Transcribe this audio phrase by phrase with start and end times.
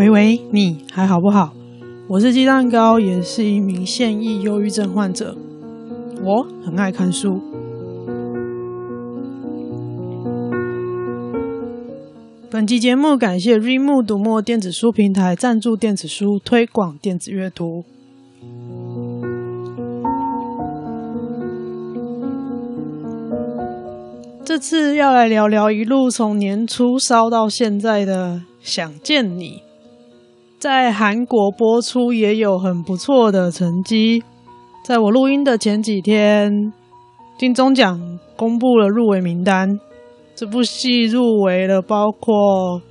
[0.00, 1.52] 喂喂，你还好不好？
[2.08, 5.36] 我是鸡蛋糕，也是一名现役忧郁症患者。
[6.24, 7.38] 我很爱看书。
[12.50, 17.84] 本期节目感谢 r e m o 读墨电子书平台赞助电子书，推广电子阅读。
[24.42, 29.58] 这次要来聊聊一路从年初烧到现在的《想见你》，
[30.60, 34.22] 在韩国播出也有很不错的成绩。
[34.84, 36.70] 在我录音的前几天，
[37.38, 37.98] 金钟奖
[38.36, 39.80] 公布了入围名单，
[40.34, 42.82] 这部戏入围了包括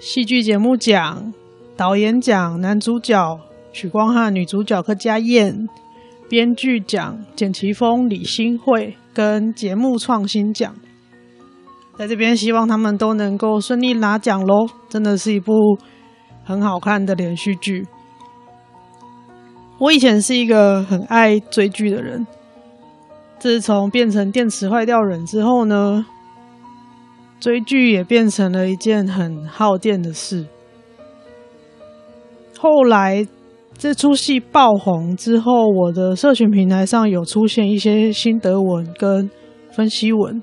[0.00, 1.34] 戏剧节目奖、
[1.76, 3.38] 导演奖、男主角
[3.72, 5.68] 许光汉、女主角柯佳嬿、
[6.30, 10.74] 编剧奖简奇峰、李新慧跟节目创新奖。
[11.98, 14.66] 在这边，希望他们都能够顺利拿奖喽！
[14.88, 15.76] 真的是一部
[16.44, 17.86] 很好看的连续剧。
[19.78, 22.26] 我以前是一个很爱追剧的人，
[23.38, 26.06] 自从变成电池坏掉人之后呢，
[27.40, 30.46] 追剧也变成了一件很耗电的事。
[32.58, 33.26] 后来
[33.76, 39.28] 这出戏爆红之后，我的社群平台上有出现一些心得文跟
[39.72, 40.40] 分析文。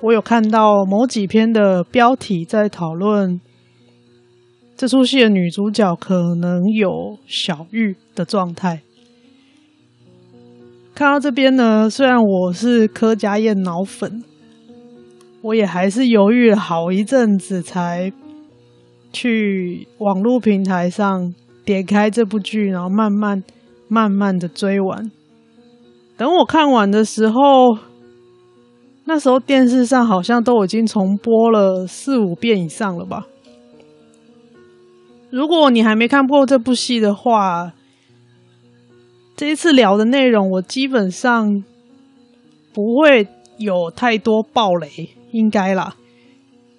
[0.00, 3.38] 我有看到某几篇的标题在讨论
[4.78, 8.80] 这出戏的女主角可能有小玉的状态。
[10.94, 14.22] 看到这边呢，虽然我是柯佳嬿脑粉，
[15.42, 18.12] 我也还是犹豫了好一阵子，才
[19.12, 23.42] 去网络平台上点开这部剧，然后慢慢
[23.88, 25.10] 慢慢的追完。
[26.16, 27.78] 等我看完的时候。
[29.10, 33.26] 那时候电视上好像都已经重播了四五遍以上了吧？
[35.30, 37.72] 如果你还没看过这部戏的话，
[39.36, 41.62] 这一次聊的内容我基本上
[42.72, 43.26] 不会
[43.58, 45.94] 有太多爆雷，应该啦。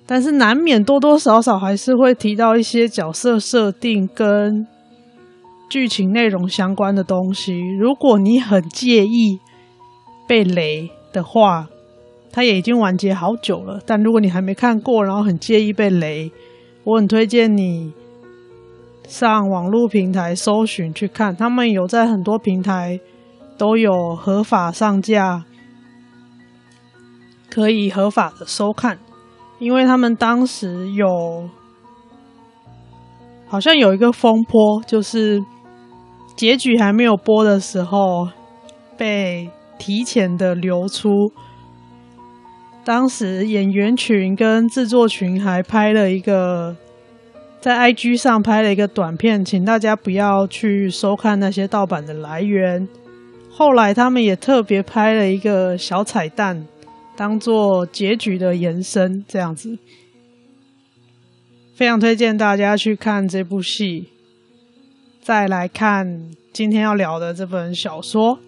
[0.06, 4.66] 但是难免多多少少还是会提到一些角色设定跟
[5.70, 7.60] 剧情内容相关的东西。
[7.78, 9.40] 如果你很介意
[10.28, 11.68] 被雷的话，
[12.32, 16.32] 它也已经完结好久了，但如果你还没看过，然后很介意被雷，
[16.84, 17.94] 我很推荐你
[19.10, 21.36] 上网络平台搜寻去看。
[21.36, 23.00] 他们有在很多平台
[23.58, 25.44] 都有合法上架，
[27.50, 29.00] 可以合法的收看。
[29.58, 31.50] 因为他们当时有
[33.48, 35.44] 好像有一个风波，就是
[36.36, 38.30] 结局还没有播的时候
[38.96, 39.50] 被
[39.80, 41.10] 提前的流出。
[42.86, 46.76] 当时演员群跟制作群还拍了一个，
[47.62, 52.88] 在 IG 上拍了一个短片，请大家不要去收看那些盗版的来源。
[53.52, 56.66] 后来他们也特别拍了一个小彩蛋，
[57.18, 59.78] 当做结局的延伸，这样子。
[61.76, 64.08] 非常推荐大家去看这部戏，
[65.22, 68.40] 再来看今天要聊的这本小说。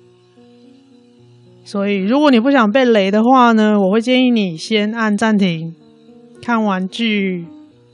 [1.66, 5.76] 所以，如果你不想被雷的话呢，我会建议你先按暂停，
[6.42, 7.46] 看完剧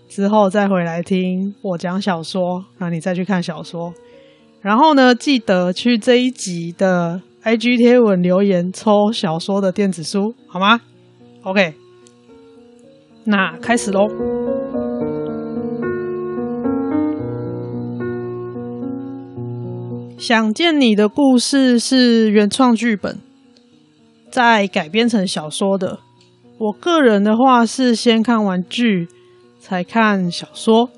[0.07, 3.93] 之后再回来听我讲小说，那你再去看小说。
[4.61, 10.81] 然后呢，记得去这一集的 IG 贴文留言抽小说的电子书，好吗
[11.43, 11.73] ？OK，
[13.25, 14.07] 那开始喽。
[20.17, 23.19] 想见你的故事是原创剧本。
[24.29, 25.99] 再改编成小说的，
[26.57, 29.07] 我个人的话是先看完剧
[29.67, 30.89] 才看小说。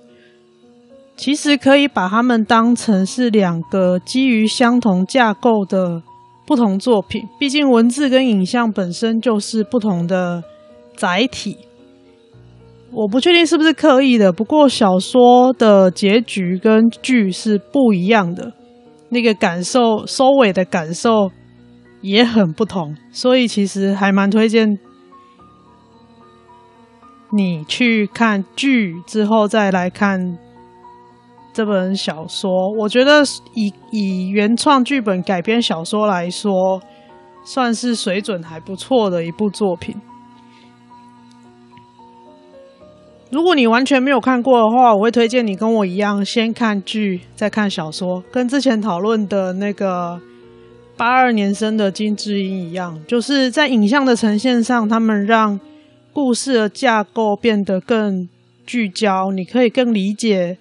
[1.17, 6.03] 其实可以把它们当成是两个基于相同架构的
[6.45, 10.43] 不同作品，毕竟文字跟影像本身就是不同的
[10.95, 11.57] 载体。
[12.91, 18.53] 我不确定是不是刻意的，不过小说的结局跟剧是不一样的，
[19.09, 21.31] 那个感受收尾的感受。
[22.01, 24.79] 也很不同，所以其实还蛮推荐
[27.31, 30.37] 你去看剧之后再来看
[31.53, 32.51] 这本小说。
[32.77, 33.23] 我觉得
[33.53, 36.81] 以以原创剧本改编小说来说，
[37.43, 39.95] 算是水准还不错的一部作品。
[43.31, 50.19] 如果你完全没有看过的话，我会推荐你跟我一样先看剧再看小说，跟之前讨论的那个。
[50.97, 55.57] 八二年生的金智英一样，就是在影像的呈现上，他们让
[56.21, 58.27] 故事的架构变得更
[58.65, 60.57] 聚焦，你可以更理解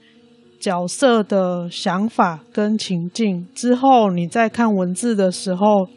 [0.60, 5.88] 角色的想法跟情境之后，你再看文字的时候，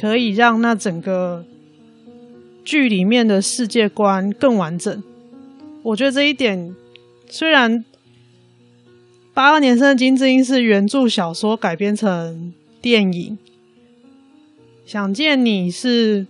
[0.00, 1.44] 可以让那整个
[2.64, 5.02] 剧里面的世界观更完整。
[5.82, 6.72] 我觉得这一点，
[7.28, 7.84] 虽然
[9.34, 13.36] 八二年生的金智英是原著小说改编成电影，
[14.86, 16.28] 想见你是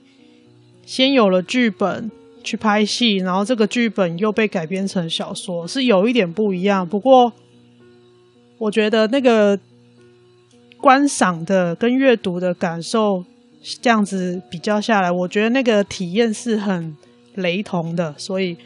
[0.86, 2.10] 先有了剧本。
[2.48, 6.88] 去拍戏，然后这个剧本又被改编成小说，是有一点不一样。
[6.88, 7.30] 不过，
[8.56, 9.58] 我觉得那个
[10.80, 13.22] 观赏的跟阅读的感受
[13.82, 16.96] 这样子比较下来，我觉得那个体验是很
[17.34, 18.14] 雷同的。
[18.16, 18.56] 所以，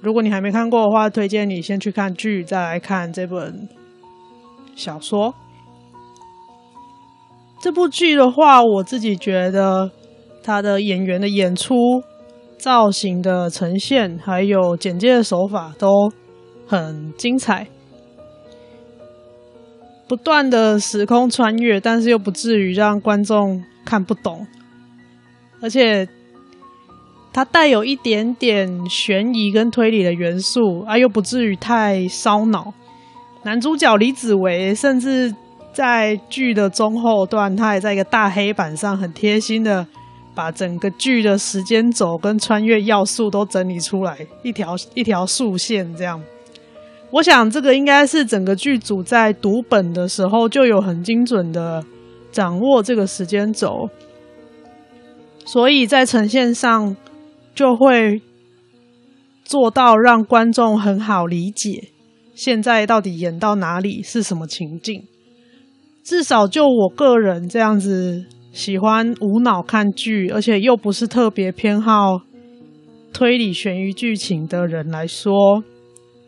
[0.00, 3.68] 如果你还没看过的话，推荐你先去看剧，再来看这本
[4.74, 5.34] 小说。
[7.60, 9.90] 这部剧的话，我自己觉得
[10.42, 12.02] 他的演员的演出。
[12.60, 16.12] 造型的呈现，还有剪接的手法都
[16.66, 17.66] 很精彩，
[20.06, 24.46] 不断的时空穿越，但是又不至于让观众看不懂，
[25.62, 26.06] 而且
[27.32, 32.74] 它带有一点点悬疑跟推理的元素，啊，又不至于太烧脑。
[33.42, 35.34] 男主角李子维甚至
[35.72, 39.86] 在剧的中后段，他也在一个大黑板上很贴心的。
[40.40, 46.18] 把整个剧的时间轴跟穿越要素都整理出来，一条一条竖线这样。
[47.10, 51.84] 我想这个应该是整个剧组在读本的时候就有很精准的
[52.32, 53.90] 掌握这个时间轴，
[55.44, 56.96] 所以在呈现上
[57.54, 58.22] 就会
[59.44, 61.88] 做到让观众很好理解
[62.34, 65.04] 现在到底演到哪里是什么情境。
[66.02, 68.24] 至少就我个人这样子。
[68.52, 72.22] 喜欢无脑看剧，而且又不是特别偏好
[73.12, 75.62] 推理悬疑剧情的人来说，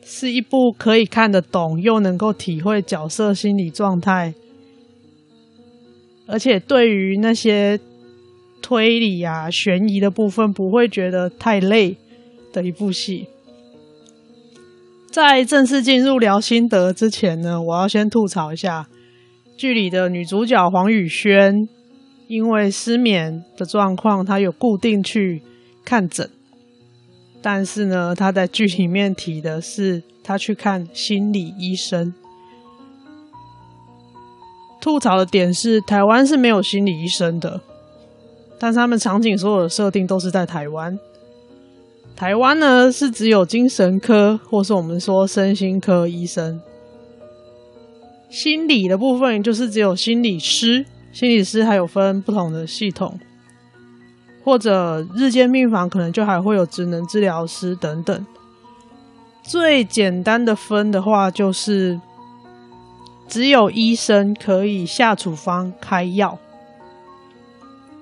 [0.04, 4.34] 是一部可以看得懂又能够体会角色心理状态，
[6.26, 7.78] 而且对于那些
[8.62, 11.96] 推理啊、悬疑的部分不会觉得太累
[12.52, 13.26] 的一部戏。
[15.10, 18.86] 在正式进入聊心得之前呢，我要先吐槽一下
[19.56, 21.68] 剧里的女主角黄宇轩。
[22.32, 25.42] 因为失眠的状况，他有固定去
[25.84, 26.30] 看诊，
[27.42, 32.14] 但是呢，他在剧里面提的是他去看心理医生。
[34.80, 37.60] 吐槽的点是，台湾是没有心理医生的，
[38.58, 40.98] 但是他们场景所有的设定都是在台湾。
[42.16, 46.58] 台湾呢，是只有精神科，或是我们说身心科医生，
[48.30, 50.86] 心理的部分就是只有心理师。
[51.12, 53.20] 心理师还有分不同的系统，
[54.42, 58.26] 或者日间病房可能就还会有职能治疗师等等。
[59.42, 62.00] 最简单的分的话，就是
[63.28, 66.38] 只有医生可以下处方开药，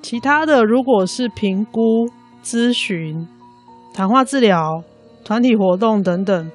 [0.01, 2.09] 其他的如果是评估、
[2.45, 3.27] 咨询、
[3.93, 4.85] 谈话治疗、
[5.25, 6.51] 团体活动等等，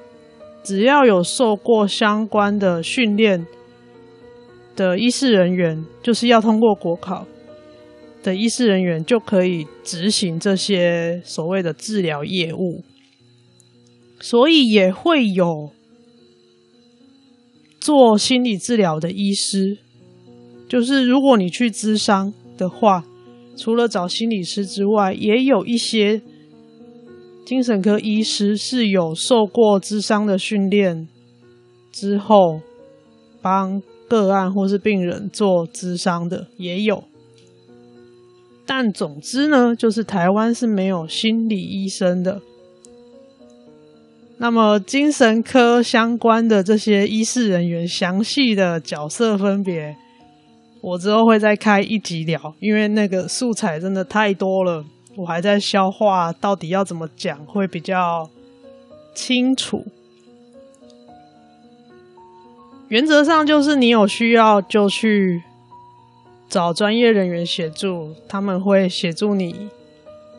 [0.62, 3.46] 只要有受过相关的训练。
[4.76, 7.26] 的医事人员就是要通过国考
[8.22, 12.84] 的医事人员，就可以执行这些所谓的治疗业务，
[14.20, 15.70] 所以也会有
[17.80, 19.78] 做心理治疗的医师。
[20.68, 23.04] 就是如果你去咨商的话，
[23.56, 26.20] 除了找心理师之外，也有一些
[27.46, 31.08] 精神科医师是有受过咨商的训练
[31.90, 32.60] 之后
[33.40, 33.82] 帮。
[34.08, 37.04] 个案或是病人做咨商的也有，
[38.64, 42.40] 但总之呢，就是台湾是没有心理医生的。
[44.38, 49.96] 那么精神科相关的这些医事人员详细的角色分别，
[50.82, 54.84] 我之后会再开一集聊，因为那个素材真的太多了，
[55.16, 58.28] 我还在消化到底要怎么讲会比较
[59.14, 59.82] 清楚。
[62.88, 65.42] 原则上就是你有需要就去
[66.48, 69.68] 找专业人员协助，他们会协助你，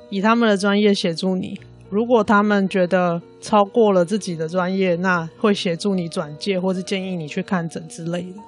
[0.09, 1.59] 以他们的专业协助你。
[1.89, 8.39] 如果他们觉得超过了自己的专业，那会协助你转介或是建议你去看诊之类的。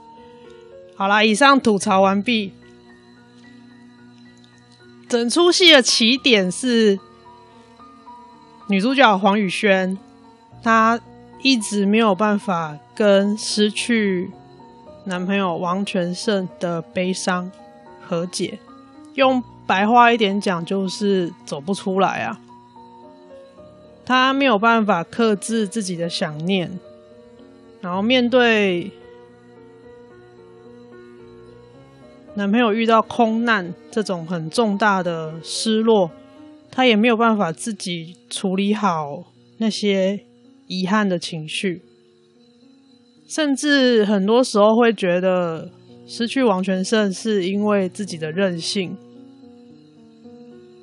[0.96, 2.54] 好啦，以上吐槽完毕。
[5.10, 7.00] 整出戏的起点是
[8.68, 9.98] 女主角黄宇轩，
[10.64, 11.02] 她。
[11.42, 14.30] 一直没有办法跟失去
[15.06, 17.50] 男朋友王全胜的悲伤
[18.02, 18.60] 和解，
[19.14, 22.40] 用白话一点讲就是走不出来啊。
[24.06, 26.80] 他没有办法克制自己的想念，
[27.80, 28.92] 然后面对
[32.34, 36.10] 男朋友遇到空难这种很重大的失落，
[36.72, 39.26] 她也没有办法自己处理好
[39.58, 40.26] 那些
[40.70, 41.82] 遗憾的情绪，
[43.28, 45.72] 甚至很多时候会觉得
[46.08, 48.96] 失去王全胜是因为自己的任性。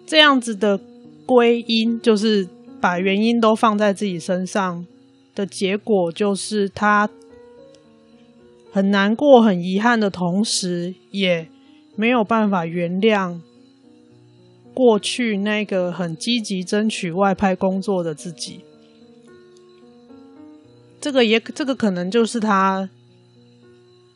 [0.04, 0.78] 这样子的
[1.24, 2.48] 归因，就是
[2.80, 4.84] 把原因都放在自己身上
[5.34, 7.08] 的结果，就是他
[8.72, 11.48] 很难过、很遗憾的同时，也
[11.94, 13.40] 没有办法原谅
[14.74, 18.60] 过去那个很积极争取外派工作的自己。
[21.06, 22.90] 这个也，这个可能就是他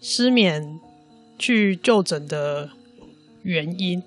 [0.00, 0.80] 失眠
[1.38, 2.68] 去就诊的
[3.44, 4.02] 原因。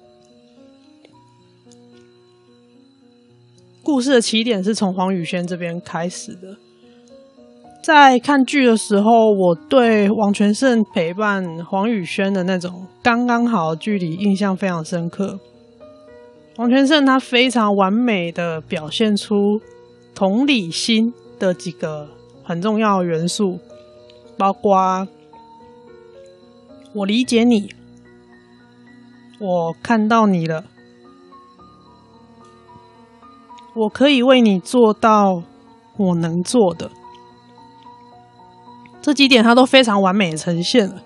[3.82, 6.58] 故事的起点是从黄宇轩这边开始的。
[7.82, 15.40] 在看剧的时候，我对王全胜陪伴黄宇轩的那种刚刚好距离印象非常深刻。
[16.58, 19.62] 王全胜他非常完美的表现出
[20.14, 22.10] 同理心的几个
[22.44, 23.60] 很重要的元素，
[24.38, 25.08] 包括
[26.94, 27.74] 我理解你，
[29.40, 30.66] 我看到你了。
[33.76, 35.42] 我可以为你做到
[35.98, 36.92] 我能做的，
[39.02, 41.02] 这几点他都非常完美呈现了，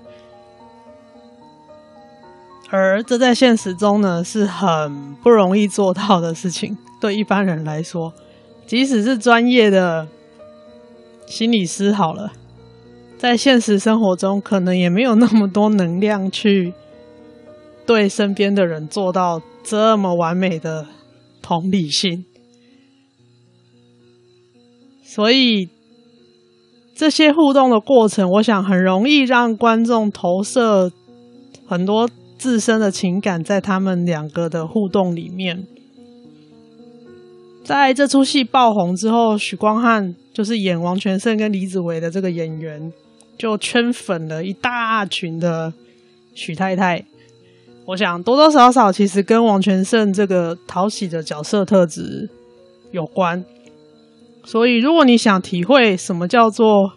[2.69, 6.77] 而这在现实中呢是很不容易做到的事情。
[6.99, 8.11] 对一般人来说，
[8.65, 10.05] 即使是专业的
[11.27, 12.31] 心理师好了，
[13.17, 16.73] 在现实生活中可能也没有那么多能量去
[17.85, 20.87] 对身边的人做到这么完美的
[21.41, 22.25] 同理心。
[25.03, 25.67] 所以
[26.95, 30.91] 这些互动的过程，我想很容易让观众投射
[31.67, 35.67] 很多自身的情感在他们两个的互动里面。
[37.67, 42.93] 在这出戏爆红之后，许光汉就是演王全胜跟李子维的这个演员，
[43.37, 45.73] 就圈粉了一大群的
[46.33, 47.03] 许太太。
[47.87, 52.29] 我想多多少少其实跟王全胜这个讨喜的角色特质
[52.91, 53.43] 有关。
[54.45, 56.93] 所以，如果你想体会什么叫做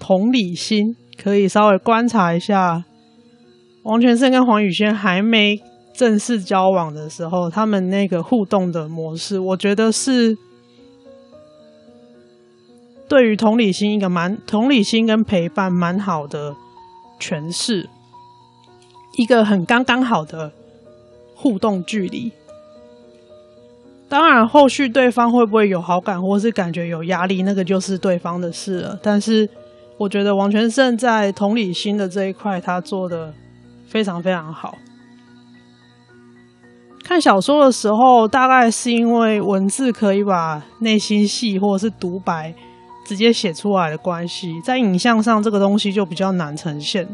[0.00, 2.84] 同理心，可以稍微观察一下
[3.84, 5.60] 王全胜跟黄宇轩还没
[5.92, 10.36] 正式交往的时候，他们那个互动的模式，我觉得是
[13.08, 16.54] 对于同理心一个蛮同理心跟陪伴蛮好的
[17.20, 17.88] 诠释，
[19.16, 20.52] 一个很刚刚好的
[21.34, 22.32] 互动距离。
[24.08, 28.98] 当然，后续对方会不会有好感，或是感觉有压力，那个就是对方的事了。
[29.00, 29.48] 但是，
[29.98, 33.32] 我觉得王全胜在同理心的这一块，他做的
[33.86, 34.76] 非常非常好。
[37.02, 42.54] 看小说的时候，大概是因为文字可以把内心戏或者是独白
[43.04, 47.08] 直接写出来的关系，在影像上这个东西就比较难呈现。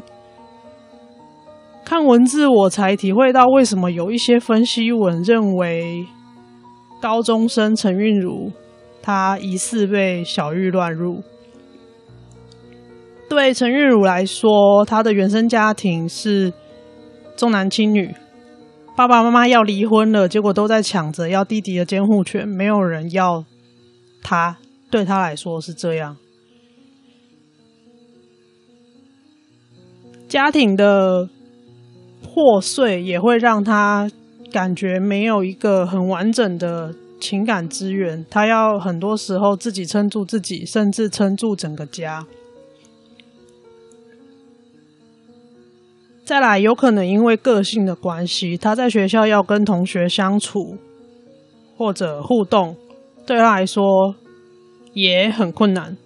[1.85, 6.07] 看文字，我才体会到为什么有一些分析文认为。
[6.99, 8.51] 高中生陈韵如，
[9.03, 11.23] 她疑似被小玉乱入。
[13.29, 16.55] 对陈韵如来说，她的原生家庭是
[17.37, 18.15] 重男轻女，
[18.97, 23.45] 爸爸妈妈要离婚了，结果都在抢着要弟弟的监护权，没有人要
[24.23, 24.57] 他。
[24.91, 26.17] 对他来说是这样，
[30.29, 31.29] 家庭的
[32.23, 34.11] 破碎也会让他。
[34.53, 42.25] 感觉没有一个很完整的情感资源，他要很多时候自己撑住自己，甚至撑住整个家。
[46.27, 50.77] 再来，有可能因为个性的关系，他在学校要跟同学相处
[51.79, 52.77] 或者互动，
[53.25, 54.17] 对他来说
[54.93, 55.97] 也很困难，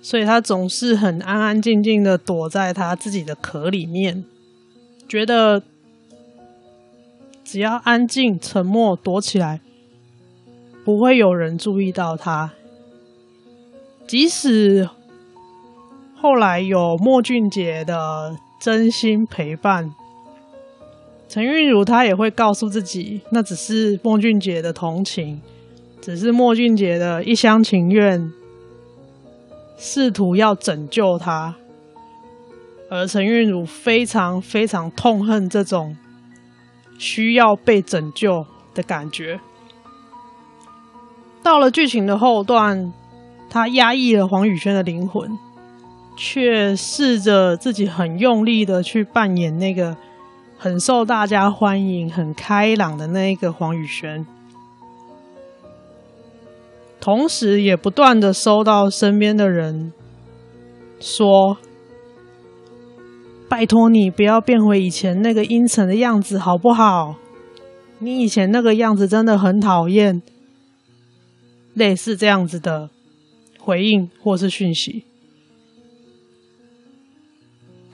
[0.00, 4.24] 所以他总是很安安静静的躲在他自己的壳里面，
[5.06, 5.62] 觉得。
[7.44, 9.62] 只要安静、沉默、躲起来，
[10.84, 12.52] 不会有人注意到他。
[14.06, 14.86] 即使
[16.14, 19.94] 后来有莫俊杰的真心陪伴，
[21.28, 25.40] 陈韵如她也会告诉自己，那只是莫俊杰的同情，
[26.00, 28.32] 只是莫俊杰的一厢情愿，
[29.76, 31.54] 试图要拯救他。
[32.90, 35.96] 而陈韵如非常非常痛恨这种。
[37.00, 39.38] 需要被拯救的感觉。
[41.44, 42.92] 到了剧情的后段，
[43.48, 45.30] 他压抑了黄宇轩的灵魂，
[46.18, 49.96] 却试着自己很用力的去扮演那个
[50.58, 54.26] 很受大家欢迎、很开朗的那一个黄宇轩，
[57.00, 59.92] 同时也不断的收到身边的人
[60.98, 61.56] 说
[63.48, 67.14] ：“拜托你不要变回以前那个阴沉的样子，好不好？
[68.00, 70.20] 你以前那个样子真的很讨厌。”
[71.74, 72.90] 类似这样子的
[73.56, 75.04] 回应或是讯息。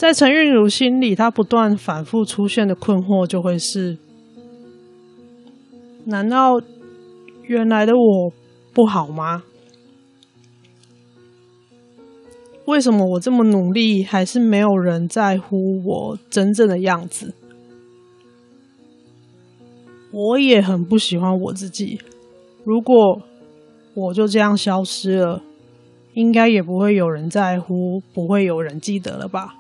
[0.05, 3.97] 在陈韵如心里，她不断反复出现的困惑就会是：
[6.05, 6.61] 难道
[7.45, 8.31] 原来的我
[8.75, 9.45] 不好吗？
[12.67, 17.33] 为什么我这么努力，还是没有人在乎我真正的样子？
[20.13, 21.99] 我也很不喜欢我自己。
[22.63, 23.23] 如果
[23.95, 25.43] 我就这样消失了，
[26.13, 29.55] 应该也不会有人在乎，不会有人记得了吧？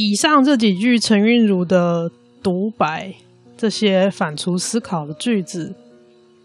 [0.00, 2.08] 以上这几句陈韵如的
[2.40, 3.14] 独白，
[3.56, 5.74] 这些反刍思考的句子，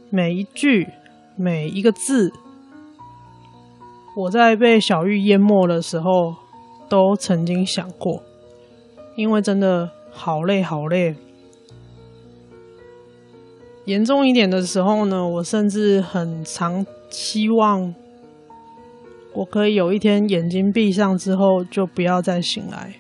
[0.10, 0.88] 每一句
[1.36, 2.34] 每一个字，
[4.18, 6.34] 我在被小玉淹没的时候，
[6.90, 8.24] 都曾经想过，
[9.16, 11.16] 因为真的好累好累。
[13.86, 17.94] 严重一点的时候呢，我甚至很常希望，
[19.36, 22.96] 我可以有一天眼睛闭上之后，就不要再醒来。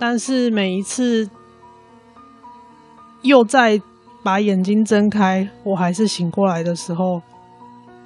[0.00, 1.28] 但是每一次
[3.20, 3.80] 又再
[4.22, 7.20] 把眼睛睁开，我还是醒过来的时候，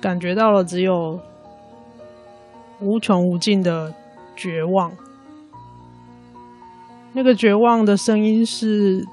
[0.01, 1.21] 感觉到了只有
[2.81, 3.95] 无穷无尽的
[4.35, 4.93] 绝望。
[7.13, 9.07] 那个绝望的声音是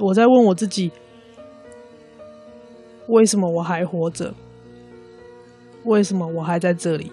[0.00, 0.92] 我在问我自己：
[3.08, 4.34] 为什么我还活着？
[5.84, 7.10] 为什么我还在这里？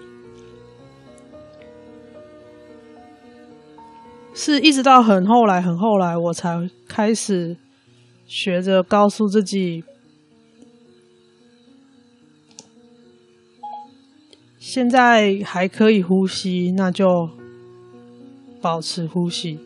[4.40, 7.56] 是一直到很后来、很后来，我才开始
[8.24, 9.82] 学着告诉自己，
[14.60, 17.28] 现在还可以呼吸，那就
[18.60, 19.58] 保持呼吸。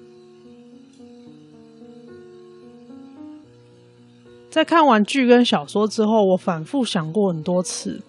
[4.49, 8.01] 在看完剧跟小说之后，我反复想过很多次，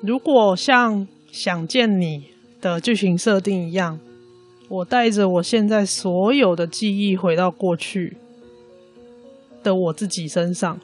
[0.00, 1.00] 如果像
[1.32, 2.20] 《想见你》
[2.62, 3.98] 的剧情设定一样。
[4.72, 8.16] 我带着我现在所有的记忆回到过去
[9.62, 10.80] 的我自己身上，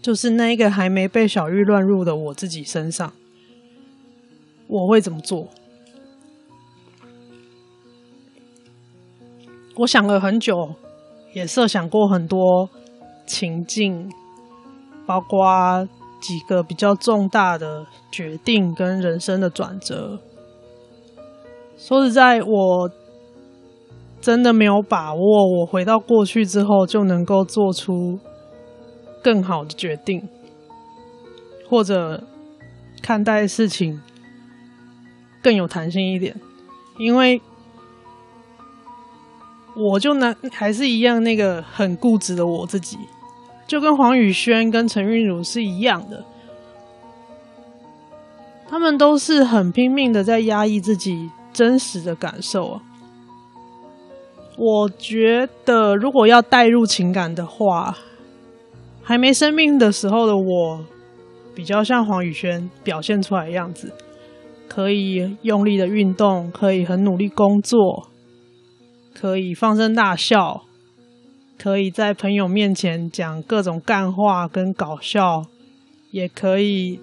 [0.00, 3.12] 就是那一个还没被小玉乱入的我自己身上，
[4.68, 5.48] 我会怎么做？
[9.78, 10.76] 我想了很久，
[11.34, 12.70] 也设想过很多
[13.26, 14.08] 情境，
[15.04, 15.88] 包括
[16.20, 20.20] 几个比较重大的决定跟人生的转折。
[21.76, 22.90] 说实在，我
[24.20, 28.18] 真的没有把握，我回到过去之后就能够做出
[29.22, 30.26] 更好的决定，
[31.68, 32.22] 或者
[33.02, 34.00] 看待事情
[35.42, 36.34] 更有弹性一点。
[36.96, 37.42] 因为
[39.76, 42.96] 我就拿还是一样那个很固执的我自己，
[43.66, 46.24] 就跟黄宇轩跟陈韵如是一样的，
[48.68, 51.30] 他们都是很拼命的在压抑自己。
[51.54, 52.82] 真实的感受啊，
[54.58, 57.96] 我觉得如果要带入情感的话，
[59.02, 60.84] 还没生病的时候的我，
[61.54, 63.92] 比较像黄宇轩表现出来的样子，
[64.68, 68.08] 可以用力的运动，可以很努力工作，
[69.14, 70.64] 可以放声大笑，
[71.56, 75.46] 可以在朋友面前讲各种干话跟搞笑，
[76.10, 76.98] 也可以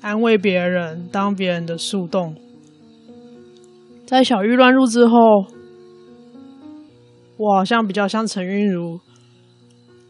[0.00, 2.36] 安慰别人，当别人的树洞。
[4.08, 5.44] 在小玉乱入之后，
[7.36, 9.00] 我好像比较像陈韵如，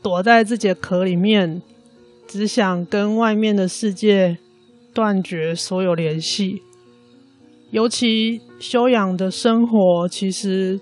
[0.01, 1.61] 躲在自己的壳里面，
[2.29, 4.39] 只想跟外面的世界
[4.95, 6.63] 断绝所有联系。
[7.73, 10.81] 尤其休养的生活，其实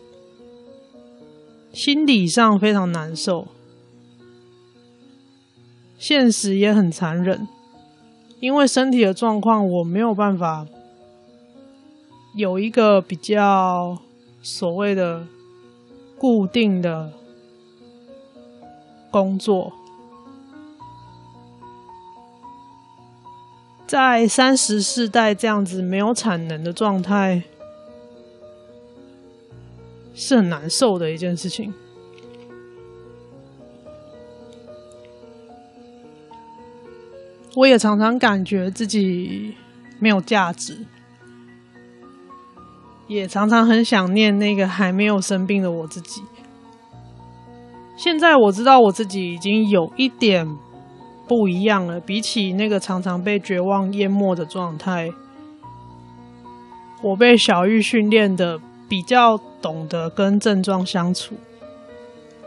[1.73, 3.47] 心理上非常难受，
[5.97, 7.49] 现实也很残忍，
[8.41, 10.67] 因为身体的状况，我没有办法。
[12.37, 13.97] 有一个比较
[14.43, 15.27] 所谓的
[16.19, 17.11] 固定的
[19.11, 19.73] 工作，
[23.87, 27.43] 在三十世代这样子没有产能的状态，
[30.15, 31.73] 是很难受的一件事情。
[37.55, 39.55] 我也常常感觉自己
[39.99, 40.77] 没有价值，
[43.07, 46.23] 也常常很想念那个还没有生病的我自己。
[47.97, 50.47] 现在我知道我自己已经有一点
[51.27, 55.11] 不一样了，比起那个常常被绝望淹没的状态，
[57.03, 61.35] 我被小玉训练的比较懂得跟症状相处，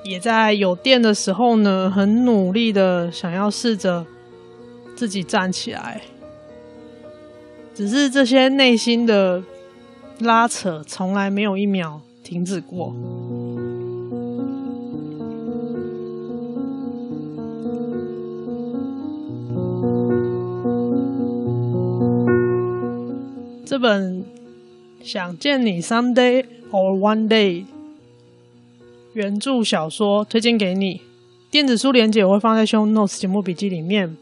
[0.03, 4.05] 也在有电的时候呢，很努力的想要试着
[4.95, 6.01] 自己站起来，
[7.73, 9.41] 只是这些内心的
[10.19, 12.93] 拉扯从来没有一秒停止过。
[23.65, 24.23] 这本
[25.01, 27.61] 《想见你 Someday or One Day》
[29.13, 31.01] 原著小说推荐给你，
[31.49, 34.17] 电子书连接我会放在 Show Notes 节目笔记里面。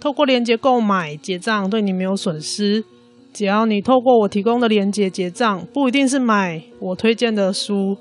[0.00, 2.84] 透过连接购买结账，对你没有损失。
[3.34, 7.96] 只要你透过我提供的链接结账，不一定是买我推荐的书，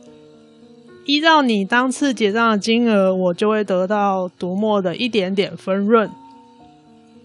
[1.07, 6.07] 依照你当次结账的金额，我就会得到读墨的一点点分润，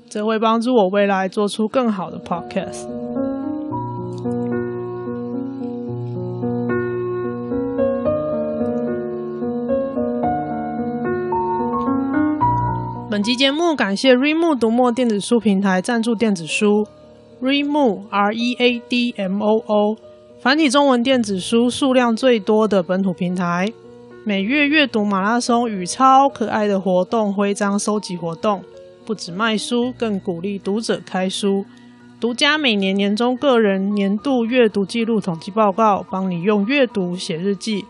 [0.08, 2.88] 这会帮助我未来做出更好的 Podcast。
[13.10, 16.86] 本集节目感谢 Readmoo 读墨电子书平台赞助电子书
[17.40, 19.96] Readmo R E A D M O O
[20.40, 23.72] 繁体中文电子书数量最多的本土平台，
[24.24, 28.64] 每月阅读马拉松与超可爱的活动徽章收集活动，
[29.06, 31.64] 不止卖书，更鼓励读者开书，
[32.20, 37.84] 独家每年年终个人年度阅读记录统计报告，帮你用阅读写日记。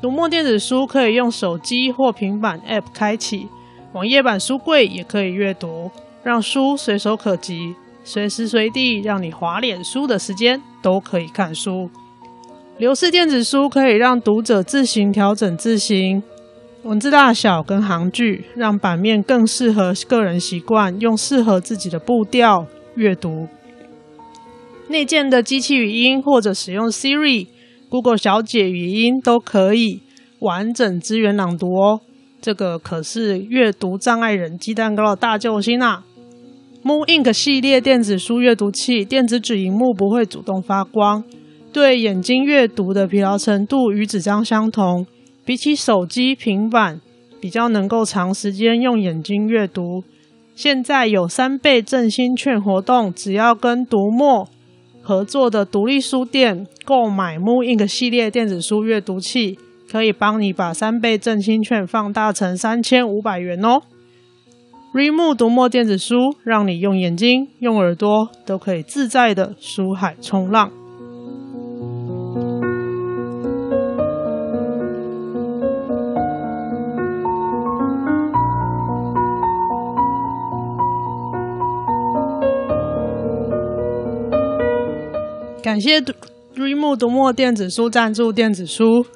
[0.00, 3.46] 读墨电子书可以用手机或平板 App 开启。
[3.92, 5.90] 网页版书柜也可以阅读，
[6.24, 11.88] 让书随手可及，随时随地让你划脸书的时间都可以看书。
[12.78, 16.22] 流式电子书可以让读者自行调整字型、
[16.82, 23.46] 文字大小跟行距，让版面更适合个人习惯，用适合自己的步调阅读。
[24.88, 27.46] 内建的机器语音或者使用 Siri、
[27.88, 30.00] Google 小姐语音都可以
[30.40, 32.00] 完整支援朗读哦。
[32.40, 36.04] 这个可是阅读障碍人鸡蛋糕的大救星啊
[36.84, 41.22] Moon Ink 系列电子书阅读器，电子纸萤幕不会主动发光，
[41.72, 45.06] 对眼睛阅读的疲劳程度与纸张相同。
[45.44, 47.00] 比起手机、平板，
[47.40, 50.02] 比较能够长时间用眼睛阅读。
[50.56, 54.48] 现在有三倍振兴券活动，只要跟读墨
[55.00, 59.56] 合作的独立书店购买 Moon Ink 系列电子书阅读器。
[59.88, 63.82] 可以帮你把三倍振兴券放大成三千五百元哦
[64.94, 70.70] ！Readmoo 读墨电子书，让你用眼睛、用耳朵都可以自在的书海冲浪。
[85.62, 86.00] 感谢
[86.54, 89.06] r e m o 读墨电子书赞助电子书。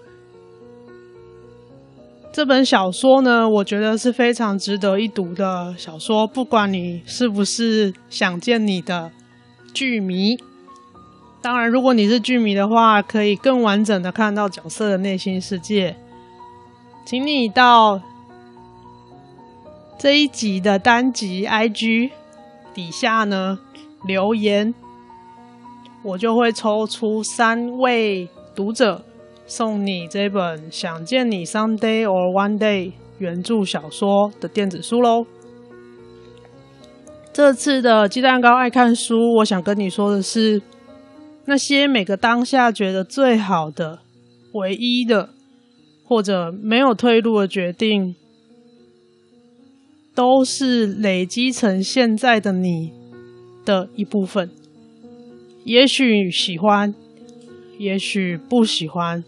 [2.36, 6.26] 这本小说呢，我觉得是非常值得一读的小说。
[6.26, 9.10] 不管你是不是想见你的
[9.72, 10.36] 剧迷，
[11.40, 15.96] 当然，如果你是剧迷的话，可以更完整的看到角色的内心世界。
[17.06, 18.02] 请你到
[19.98, 22.10] 这一集的单集 IG
[22.74, 23.58] 底下呢
[24.04, 24.74] 留言，
[26.02, 29.02] 我就会抽出三位读者。
[29.46, 35.24] 送你这本《想见你 Someday or One Day》原著小说的电子书喽。
[37.32, 40.60] 这次的鸡蛋糕爱看书，我想跟你说的是，
[41.44, 44.00] 那些每个当下觉得最好的、
[44.52, 45.30] 唯一的，
[46.04, 48.16] 或者没有退路的决定，
[50.12, 52.92] 都是累积成现在的你
[53.64, 54.50] 的一部分。
[55.62, 56.92] 也许喜欢，
[57.78, 59.22] 也许不喜欢。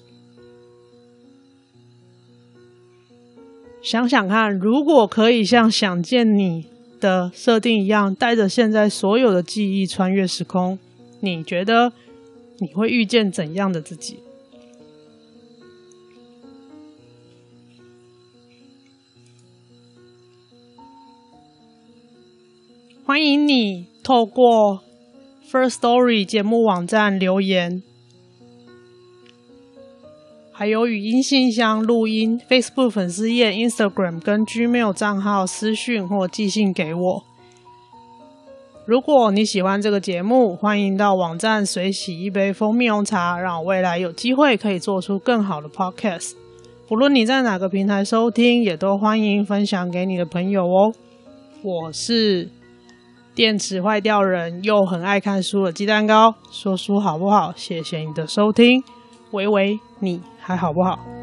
[3.80, 6.66] 想想看，如果可以像想见你
[7.00, 10.78] 的设定一样，带着现在所有的记忆穿越时空，
[11.20, 11.92] 你觉得
[12.58, 14.18] 你会遇见怎样的自己？
[23.04, 24.82] 欢迎你透过
[25.50, 27.82] First Story 节目网站留言。
[30.58, 37.22] 还有语音信箱、录音、Facebook 粉丝页、Instagram 跟 Gmail 账号私讯或寄信给我，
[38.84, 46.32] 如果你喜欢这个节目，欢迎到网站随喜一杯蜂蜜红茶，让我未来有机会可以做出更好的 podcast。
[46.88, 50.92] 不论你在哪个平台收听，也都欢迎分享给你的朋友哦。
[51.62, 52.50] 我是
[53.32, 57.52] 电池坏掉人又很爱看书的鸡蛋糕，说书好不好？
[57.54, 58.82] 谢谢你的收听，
[59.30, 61.17] 喂喂，你还好不好？